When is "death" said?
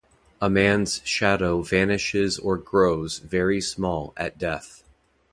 4.39-4.83